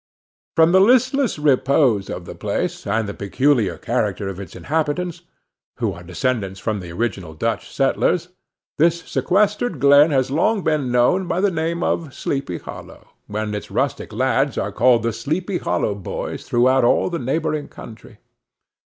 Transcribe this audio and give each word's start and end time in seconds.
From 0.55 0.71
the 0.71 0.79
listless 0.81 1.37
repose 1.37 2.09
of 2.09 2.25
the 2.25 2.33
place, 2.33 2.87
and 2.87 3.07
the 3.07 3.13
peculiar 3.13 3.77
character 3.77 4.29
of 4.29 4.39
its 4.39 4.55
inhabitants, 4.55 5.21
who 5.77 5.93
are 5.93 6.01
descendants 6.01 6.59
from 6.59 6.79
the 6.79 6.91
original 6.91 7.35
Dutch 7.35 7.71
settlers, 7.71 8.29
this 8.79 9.01
sequestered 9.03 9.79
glen 9.79 10.09
has 10.09 10.31
long 10.31 10.63
been 10.63 10.91
known 10.91 11.27
by 11.27 11.39
the 11.39 11.51
name 11.51 11.83
of 11.83 12.15
SLEEPY 12.15 12.57
HOLLOW, 12.61 13.09
and 13.29 13.53
its 13.53 13.69
rustic 13.69 14.11
lads 14.11 14.57
are 14.57 14.71
called 14.71 15.03
the 15.03 15.13
Sleepy 15.13 15.59
Hollow 15.59 15.93
Boys 15.93 16.45
throughout 16.45 16.83
all 16.83 17.11
the 17.11 17.19
neighboring 17.19 17.67
country. 17.67 18.17